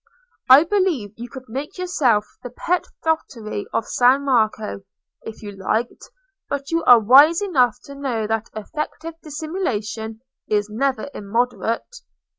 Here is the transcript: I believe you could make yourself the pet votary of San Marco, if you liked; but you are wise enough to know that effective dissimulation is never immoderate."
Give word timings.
I 0.49 0.63
believe 0.63 1.13
you 1.15 1.29
could 1.29 1.47
make 1.47 1.77
yourself 1.77 2.25
the 2.41 2.49
pet 2.49 2.87
votary 3.03 3.67
of 3.71 3.85
San 3.85 4.25
Marco, 4.25 4.81
if 5.21 5.43
you 5.43 5.51
liked; 5.51 6.09
but 6.49 6.71
you 6.71 6.83
are 6.85 6.99
wise 6.99 7.39
enough 7.39 7.77
to 7.83 7.93
know 7.93 8.25
that 8.25 8.49
effective 8.55 9.13
dissimulation 9.21 10.21
is 10.47 10.69
never 10.71 11.07
immoderate." 11.13 11.97